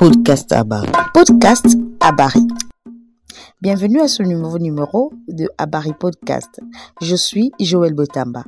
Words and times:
Podcast 0.00 0.50
Abari. 0.52 0.90
Podcast 1.12 1.76
Abari. 2.00 2.40
Bienvenue 3.60 4.00
à 4.00 4.08
ce 4.08 4.22
nouveau 4.22 4.58
numéro 4.58 5.12
de 5.28 5.46
Abari 5.58 5.92
Podcast. 5.92 6.58
Je 7.02 7.14
suis 7.14 7.52
Joël 7.60 7.92
Botamba. 7.92 8.44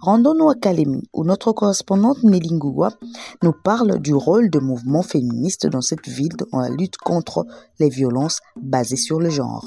Rendons-nous 0.00 0.48
à 0.48 0.54
Kalemi, 0.54 1.02
où 1.12 1.24
notre 1.24 1.52
correspondante 1.52 2.22
Nelly 2.22 2.54
Ngouwa 2.54 2.94
nous 3.42 3.52
parle 3.52 3.98
du 3.98 4.14
rôle 4.14 4.48
de 4.48 4.58
mouvements 4.58 5.02
féministes 5.02 5.66
dans 5.66 5.82
cette 5.82 6.08
ville 6.08 6.32
dans 6.50 6.60
la 6.60 6.70
lutte 6.70 6.96
contre 6.96 7.46
les 7.78 7.90
violences 7.90 8.40
basées 8.58 8.96
sur 8.96 9.20
le 9.20 9.28
genre. 9.28 9.66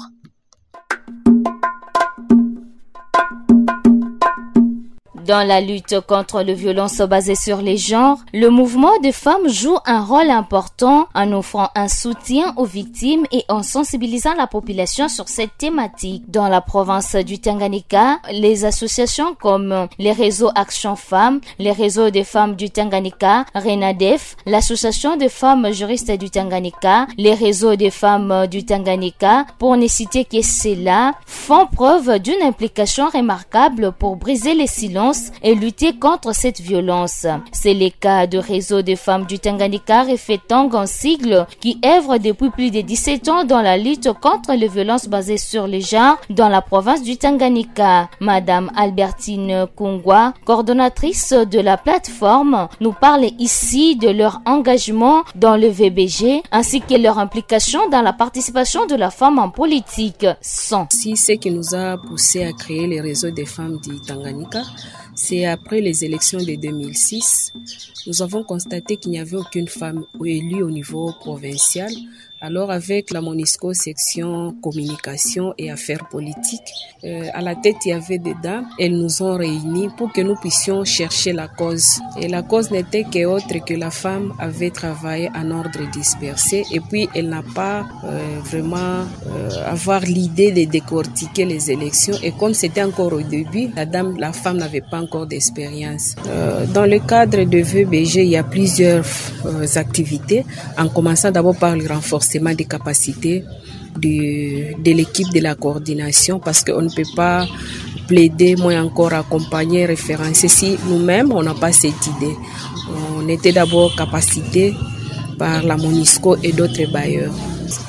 Dans 5.30 5.46
la 5.46 5.60
lutte 5.60 6.00
contre 6.08 6.42
les 6.42 6.54
violences 6.54 6.98
basées 7.02 7.36
sur 7.36 7.62
les 7.62 7.76
genres, 7.76 8.18
le 8.34 8.48
mouvement 8.48 8.98
des 9.00 9.12
femmes 9.12 9.48
joue 9.48 9.76
un 9.86 10.02
rôle 10.02 10.28
important 10.28 11.06
en 11.14 11.30
offrant 11.30 11.68
un 11.76 11.86
soutien 11.86 12.52
aux 12.56 12.64
victimes 12.64 13.26
et 13.30 13.44
en 13.48 13.62
sensibilisant 13.62 14.34
la 14.34 14.48
population 14.48 15.08
sur 15.08 15.28
cette 15.28 15.56
thématique. 15.56 16.28
Dans 16.28 16.48
la 16.48 16.60
province 16.60 17.14
du 17.14 17.38
Tanganyika, 17.38 18.18
les 18.32 18.64
associations 18.64 19.36
comme 19.40 19.86
les 20.00 20.10
réseaux 20.10 20.50
Action 20.56 20.96
Femmes, 20.96 21.40
les 21.60 21.70
réseaux 21.70 22.10
des 22.10 22.24
femmes 22.24 22.56
du 22.56 22.68
Tanganyika, 22.68 23.44
RENADEF, 23.54 24.34
l'association 24.46 25.16
des 25.16 25.28
femmes 25.28 25.72
juristes 25.72 26.10
du 26.10 26.28
Tanganyika, 26.28 27.06
les 27.16 27.34
réseaux 27.34 27.76
des 27.76 27.90
femmes 27.92 28.48
du 28.48 28.64
Tanganyika, 28.64 29.46
pour 29.60 29.76
ne 29.76 29.86
citer 29.86 30.24
que 30.24 30.42
cela, 30.42 31.12
font 31.24 31.68
preuve 31.68 32.18
d'une 32.18 32.42
implication 32.42 33.08
remarquable 33.08 33.92
pour 33.92 34.16
briser 34.16 34.54
les 34.54 34.66
silences 34.66 35.19
et 35.42 35.54
lutter 35.54 35.98
contre 35.98 36.34
cette 36.34 36.60
violence. 36.60 37.26
C'est 37.52 37.74
le 37.74 37.90
cas 37.90 38.26
du 38.26 38.38
réseau 38.38 38.82
des 38.82 38.96
femmes 38.96 39.26
du 39.26 39.38
Tanganyika 39.38 40.04
Refetang 40.04 40.70
en 40.74 40.86
sigle 40.86 41.46
qui 41.60 41.80
œuvre 41.84 42.18
depuis 42.18 42.50
plus 42.50 42.70
de 42.70 42.80
17 42.80 43.28
ans 43.28 43.44
dans 43.44 43.62
la 43.62 43.76
lutte 43.76 44.12
contre 44.20 44.54
les 44.54 44.68
violences 44.68 45.08
basées 45.08 45.36
sur 45.36 45.66
le 45.66 45.80
genre 45.80 46.18
dans 46.30 46.48
la 46.48 46.62
province 46.62 47.02
du 47.02 47.16
Tanganyika. 47.16 48.08
Madame 48.20 48.70
Albertine 48.76 49.66
Kungwa, 49.76 50.34
coordonnatrice 50.44 51.32
de 51.32 51.60
la 51.60 51.76
plateforme, 51.76 52.68
nous 52.80 52.92
parle 52.92 53.26
ici 53.38 53.96
de 53.96 54.08
leur 54.08 54.40
engagement 54.46 55.22
dans 55.34 55.56
le 55.56 55.68
VBG 55.68 56.42
ainsi 56.50 56.80
que 56.80 56.94
leur 56.94 57.18
implication 57.18 57.88
dans 57.90 58.02
la 58.02 58.12
participation 58.12 58.86
de 58.86 58.94
la 58.94 59.10
femme 59.10 59.38
en 59.38 59.50
politique. 59.50 60.26
Sans. 60.40 60.86
Si 60.90 61.16
ce 61.16 61.32
qui 61.32 61.50
nous 61.50 61.74
a 61.74 61.96
poussé 61.96 62.44
à 62.44 62.52
créer 62.52 62.86
les 62.86 63.00
réseaux 63.00 63.30
des 63.30 63.46
femmes 63.46 63.78
du 63.80 64.00
Tanganyika, 64.00 64.62
c'est 65.14 65.44
après 65.46 65.80
les 65.80 66.04
élections 66.04 66.38
de 66.38 66.54
2006, 66.54 67.52
nous 68.06 68.22
avons 68.22 68.42
constaté 68.42 68.96
qu'il 68.96 69.10
n'y 69.12 69.18
avait 69.18 69.36
aucune 69.36 69.68
femme 69.68 70.04
élue 70.24 70.62
au 70.62 70.70
niveau 70.70 71.12
provincial. 71.20 71.90
Alors 72.42 72.70
avec 72.70 73.10
la 73.10 73.20
Monisco 73.20 73.74
section 73.74 74.54
communication 74.62 75.52
et 75.58 75.70
affaires 75.70 76.08
politiques, 76.10 76.72
euh, 77.04 77.24
à 77.34 77.42
la 77.42 77.54
tête 77.54 77.76
il 77.84 77.90
y 77.90 77.92
avait 77.92 78.16
des 78.16 78.34
dames. 78.42 78.66
Elles 78.78 78.96
nous 78.96 79.22
ont 79.22 79.36
réunis 79.36 79.88
pour 79.98 80.10
que 80.10 80.22
nous 80.22 80.36
puissions 80.36 80.82
chercher 80.84 81.34
la 81.34 81.48
cause. 81.48 82.00
Et 82.18 82.28
la 82.28 82.40
cause 82.40 82.70
n'était 82.70 83.04
qu'autre 83.04 83.62
que 83.62 83.74
la 83.74 83.90
femme 83.90 84.32
avait 84.38 84.70
travaillé 84.70 85.28
en 85.36 85.50
ordre 85.50 85.80
dispersé 85.92 86.64
et 86.72 86.80
puis 86.80 87.10
elle 87.14 87.28
n'a 87.28 87.42
pas 87.54 87.84
euh, 88.04 88.38
vraiment 88.42 89.04
euh, 89.26 89.50
avoir 89.66 90.00
l'idée 90.00 90.50
de 90.50 90.64
décortiquer 90.64 91.44
les 91.44 91.70
élections. 91.70 92.16
Et 92.22 92.32
comme 92.32 92.54
c'était 92.54 92.82
encore 92.82 93.12
au 93.12 93.22
début, 93.22 93.68
la 93.76 93.84
dame, 93.84 94.16
la 94.18 94.32
femme 94.32 94.56
n'avait 94.56 94.80
pas 94.80 95.02
encore 95.02 95.26
d'expérience. 95.26 96.16
dans 96.72 96.86
le 96.86 97.00
cadre 97.00 97.44
de 97.44 97.58
VBG, 97.58 98.22
il 98.22 98.30
y 98.30 98.36
a 98.36 98.44
plusieurs 98.44 99.04
activités, 99.76 100.46
en 100.78 100.88
commençant 100.88 101.30
d'abord 101.30 101.56
par 101.56 101.76
le 101.76 101.86
renforcement 101.86 102.29
des 102.38 102.64
capacités 102.64 103.44
de, 103.96 104.80
de 104.82 104.92
l'équipe 104.92 105.28
de 105.32 105.40
la 105.40 105.54
coordination 105.54 106.38
parce 106.38 106.62
qu'on 106.64 106.82
ne 106.82 106.88
peut 106.94 107.10
pas 107.16 107.46
plaider, 108.06 108.56
moins 108.56 108.82
encore 108.82 109.12
accompagner, 109.12 109.86
référencer 109.86 110.48
si 110.48 110.76
nous-mêmes 110.88 111.32
on 111.32 111.42
n'a 111.42 111.54
pas 111.54 111.72
cette 111.72 112.06
idée. 112.06 112.36
On 113.16 113.28
était 113.28 113.52
d'abord 113.52 113.94
capacité 113.94 114.74
par 115.38 115.62
la 115.62 115.76
Monisco 115.76 116.36
et 116.42 116.52
d'autres 116.52 116.90
bailleurs. 116.92 117.32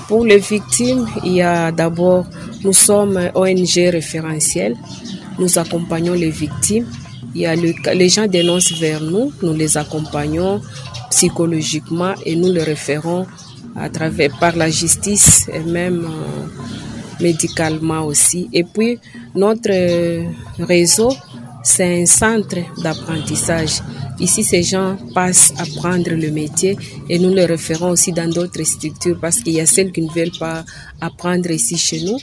Pour 0.07 0.25
les 0.25 0.38
victimes, 0.38 1.08
il 1.23 1.34
y 1.34 1.41
a 1.41 1.72
d'abord, 1.72 2.25
nous 2.63 2.73
sommes 2.73 3.19
ONG 3.34 3.75
référentiel, 3.75 4.75
nous 5.40 5.58
accompagnons 5.58 6.13
les 6.13 6.29
victimes. 6.29 6.85
Il 7.34 7.41
y 7.41 7.46
a 7.46 7.56
le, 7.56 7.73
les 7.94 8.09
gens 8.09 8.28
dénoncent 8.28 8.73
vers 8.73 9.02
nous, 9.02 9.31
nous 9.41 9.53
les 9.53 9.78
accompagnons 9.78 10.62
psychologiquement 11.09 12.13
et 12.25 12.35
nous 12.35 12.52
les 12.52 12.63
référons 12.63 13.25
à 13.76 13.90
travers 13.90 14.38
par 14.40 14.56
la 14.56 14.70
justice 14.70 15.50
et 15.54 15.59
même 15.59 16.06
euh, 16.06 17.22
médicalement 17.22 18.06
aussi. 18.06 18.50
Et 18.54 18.64
puis 18.64 19.00
notre 19.36 19.72
réseau, 20.64 21.12
c'est 21.64 22.02
un 22.02 22.06
centre 22.06 22.58
d'apprentissage. 22.82 23.82
Ici, 24.20 24.44
ces 24.44 24.64
gens 24.64 24.98
passent 25.14 25.54
à 25.58 25.64
apprendre 25.64 26.12
le 26.12 26.32
métier 26.32 26.78
et 27.09 27.20
nous 27.20 27.34
les 27.34 27.46
référons 27.46 27.92
aussi 27.92 28.12
dans 28.12 28.30
d'autres 28.30 28.64
structures 28.64 29.20
parce 29.20 29.40
qu'il 29.40 29.54
y 29.54 29.59
a 29.59 29.66
celles 29.66 29.92
qui 29.92 30.02
ne 30.02 30.12
veulent 30.12 30.38
pas 30.40 30.64
apprendre 31.00 31.50
ici 31.52 31.78
chez 31.78 32.02
nous. 32.02 32.18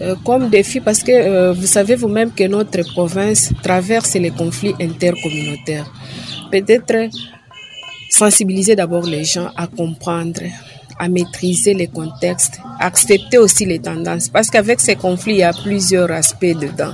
Euh, 0.00 0.14
comme 0.24 0.48
défi 0.48 0.80
parce 0.80 1.02
que 1.02 1.12
euh, 1.12 1.52
vous 1.52 1.66
savez 1.66 1.94
vous-même 1.94 2.32
que 2.32 2.44
notre 2.44 2.82
province 2.92 3.52
traverse 3.62 4.14
les 4.14 4.30
conflits 4.30 4.74
intercommunautaires. 4.80 5.92
Peut-être 6.50 7.10
sensibiliser 8.12 8.76
d'abord 8.76 9.06
les 9.06 9.24
gens 9.24 9.48
à 9.56 9.66
comprendre, 9.66 10.42
à 10.98 11.08
maîtriser 11.08 11.72
les 11.72 11.86
contextes, 11.86 12.58
accepter 12.78 13.38
aussi 13.38 13.64
les 13.64 13.78
tendances. 13.78 14.28
Parce 14.28 14.50
qu'avec 14.50 14.80
ces 14.80 14.96
conflits, 14.96 15.32
il 15.32 15.38
y 15.38 15.42
a 15.42 15.54
plusieurs 15.54 16.10
aspects 16.10 16.44
dedans. 16.44 16.92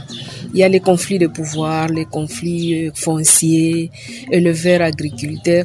Il 0.54 0.60
y 0.60 0.62
a 0.62 0.68
les 0.68 0.78
conflits 0.78 1.18
de 1.18 1.26
pouvoir, 1.26 1.88
les 1.88 2.04
conflits 2.04 2.90
fonciers, 2.94 3.90
éleveurs, 4.30 4.82
agriculteurs, 4.82 5.64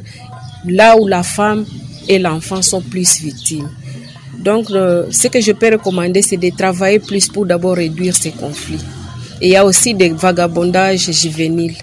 là 0.66 0.96
où 0.96 1.06
la 1.06 1.22
femme 1.22 1.64
et 2.08 2.18
l'enfant 2.18 2.60
sont 2.60 2.82
plus 2.82 3.20
victimes. 3.20 3.70
Donc, 4.40 4.70
euh, 4.72 5.06
ce 5.10 5.28
que 5.28 5.40
je 5.40 5.52
peux 5.52 5.70
recommander, 5.70 6.20
c'est 6.20 6.36
de 6.36 6.50
travailler 6.50 6.98
plus 6.98 7.28
pour 7.28 7.46
d'abord 7.46 7.76
réduire 7.76 8.16
ces 8.16 8.32
conflits. 8.32 8.84
Et 9.40 9.46
il 9.48 9.50
y 9.52 9.56
a 9.56 9.64
aussi 9.64 9.94
des 9.94 10.10
vagabondages 10.10 11.10
juvéniles. 11.12 11.76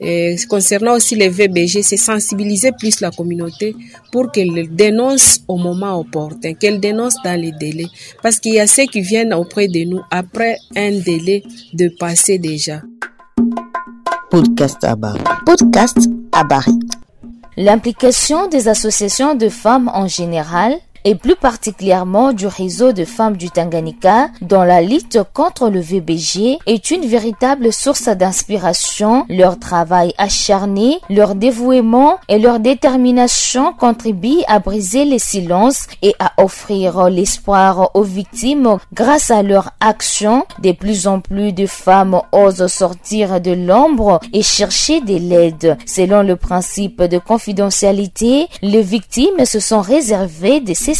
Et 0.00 0.36
concernant 0.48 0.94
aussi 0.94 1.14
les 1.14 1.28
VBG, 1.28 1.82
c'est 1.82 1.96
sensibiliser 1.96 2.72
plus 2.72 3.00
la 3.00 3.10
communauté 3.10 3.76
pour 4.10 4.32
qu'elle 4.32 4.74
dénonce 4.74 5.40
au 5.46 5.56
moment 5.56 5.98
opportun, 5.98 6.54
qu'elle 6.54 6.80
dénonce 6.80 7.16
dans 7.24 7.40
les 7.40 7.52
délais. 7.52 7.86
Parce 8.22 8.38
qu'il 8.38 8.54
y 8.54 8.60
a 8.60 8.66
ceux 8.66 8.86
qui 8.86 9.00
viennent 9.00 9.32
auprès 9.32 9.68
de 9.68 9.84
nous 9.84 10.00
après 10.10 10.58
un 10.76 10.90
délai 10.90 11.42
de 11.72 11.88
passer 11.88 12.38
déjà. 12.38 12.82
Podcast 14.30 14.82
Abari. 14.82 15.20
Podcast 15.46 15.98
Abari. 16.32 16.78
L'implication 17.56 18.48
des 18.48 18.66
associations 18.66 19.36
de 19.36 19.48
femmes 19.48 19.88
en 19.94 20.08
général 20.08 20.74
et 21.04 21.14
plus 21.14 21.36
particulièrement 21.36 22.32
du 22.32 22.46
réseau 22.46 22.92
de 22.92 23.04
femmes 23.04 23.36
du 23.36 23.50
Tanganyika 23.50 24.28
dans 24.40 24.64
la 24.64 24.80
lutte 24.80 25.18
contre 25.32 25.68
le 25.68 25.80
VBG 25.80 26.58
est 26.66 26.90
une 26.90 27.06
véritable 27.06 27.72
source 27.72 28.08
d'inspiration. 28.08 29.26
Leur 29.28 29.58
travail 29.58 30.14
acharné, 30.18 30.98
leur 31.10 31.34
dévouement 31.34 32.18
et 32.28 32.38
leur 32.38 32.58
détermination 32.58 33.72
contribuent 33.72 34.42
à 34.48 34.58
briser 34.58 35.04
les 35.04 35.18
silences 35.18 35.86
et 36.02 36.14
à 36.18 36.32
offrir 36.42 37.10
l'espoir 37.10 37.90
aux 37.94 38.02
victimes 38.02 38.78
grâce 38.92 39.30
à 39.30 39.42
leur 39.42 39.70
action. 39.80 40.44
De 40.60 40.72
plus 40.72 41.06
en 41.06 41.20
plus 41.20 41.52
de 41.52 41.66
femmes 41.66 42.20
osent 42.32 42.66
sortir 42.66 43.40
de 43.40 43.52
l'ombre 43.52 44.20
et 44.32 44.42
chercher 44.42 45.00
de 45.00 45.16
l'aide. 45.16 45.76
Selon 45.86 46.22
le 46.22 46.36
principe 46.36 47.02
de 47.02 47.18
confidentialité, 47.18 48.46
les 48.62 48.82
victimes 48.82 49.44
se 49.44 49.60
sont 49.60 49.80
réservées 49.80 50.60
de 50.60 50.72
ces 50.72 50.93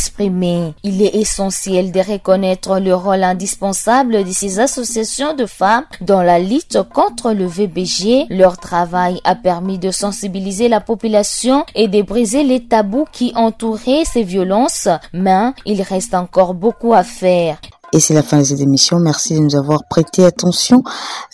il 0.83 1.03
est 1.03 1.15
essentiel 1.15 1.93
de 1.93 2.01
reconnaître 2.01 2.79
le 2.81 2.95
rôle 2.95 3.23
indispensable 3.23 4.25
de 4.25 4.33
ces 4.33 4.59
associations 4.59 5.35
de 5.35 5.47
femmes 5.47 5.85
dans 6.01 6.23
la 6.23 6.39
lutte 6.39 6.79
contre 6.93 7.33
le 7.33 7.47
VBG. 7.47 8.27
Leur 8.31 8.59
travail 8.59 9.21
a 9.25 9.35
permis 9.35 9.79
de 9.79 9.91
sensibiliser 9.91 10.69
la 10.69 10.81
population 10.81 11.65
et 11.75 11.89
de 11.89 12.03
briser 12.03 12.43
les 12.43 12.65
tabous 12.65 13.07
qui 13.13 13.33
entouraient 13.37 14.05
ces 14.05 14.23
violences, 14.23 14.89
mais 15.13 15.51
il 15.65 15.83
reste 15.83 16.15
encore 16.15 16.55
beaucoup 16.55 16.95
à 16.95 17.05
faire. 17.05 17.59
Et 17.95 18.01
c'est 18.01 18.13
la 18.13 18.25
fin 18.25 18.39
de 18.39 18.43
cette 18.43 18.61
émission. 18.61 18.99
Merci 18.99 19.35
de 19.35 19.39
nous 19.39 19.55
avoir 19.55 19.85
prêté 19.89 20.25
attention. 20.25 20.83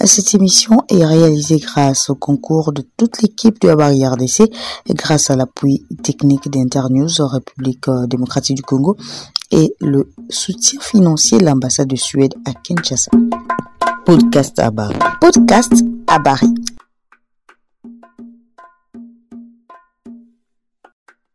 Cette 0.05 0.35
émission 0.35 0.83
est 0.91 1.07
réalisée 1.07 1.57
grâce 1.57 2.11
au 2.11 2.15
concours 2.15 2.75
de 2.75 2.85
toute 2.99 3.23
l'équipe 3.23 3.59
de 3.63 3.69
la 3.69 3.77
barrière 3.77 4.13
RDC 4.13 4.43
et 4.43 4.95
grâce 4.95 5.31
à 5.31 5.37
l'appui 5.37 5.87
technique 6.03 6.51
d'Internews, 6.51 7.09
République 7.19 7.89
euh, 7.89 8.07
démocratique 8.07 8.57
du 8.57 8.63
Congo 8.63 8.99
et 9.51 9.75
le 9.81 10.11
soutien 10.29 10.79
financier 10.83 11.39
de 11.39 11.47
l'ambassade 11.47 11.89
de 11.89 11.97
Suède 11.97 12.35
à 12.45 12.53
Kinshasa. 12.53 13.11
Podcast 14.05 14.59
à 14.59 14.71
Bari. 14.71 14.97
Podcast 15.19 15.73
à. 16.07 16.19